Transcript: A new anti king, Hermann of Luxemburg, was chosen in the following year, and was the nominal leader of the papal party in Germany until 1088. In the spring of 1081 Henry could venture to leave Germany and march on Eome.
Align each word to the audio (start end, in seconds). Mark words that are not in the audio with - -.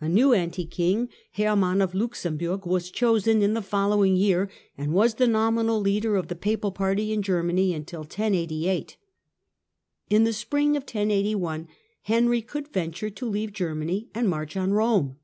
A 0.00 0.08
new 0.08 0.32
anti 0.32 0.64
king, 0.64 1.08
Hermann 1.32 1.82
of 1.82 1.92
Luxemburg, 1.92 2.64
was 2.66 2.88
chosen 2.88 3.42
in 3.42 3.54
the 3.54 3.60
following 3.60 4.14
year, 4.14 4.48
and 4.78 4.92
was 4.92 5.14
the 5.14 5.26
nominal 5.26 5.80
leader 5.80 6.14
of 6.14 6.28
the 6.28 6.36
papal 6.36 6.70
party 6.70 7.12
in 7.12 7.20
Germany 7.20 7.74
until 7.74 8.02
1088. 8.02 8.96
In 10.08 10.22
the 10.22 10.32
spring 10.32 10.76
of 10.76 10.84
1081 10.84 11.66
Henry 12.02 12.42
could 12.42 12.68
venture 12.68 13.10
to 13.10 13.26
leave 13.28 13.52
Germany 13.52 14.08
and 14.14 14.28
march 14.28 14.56
on 14.56 14.70
Eome. 14.70 15.16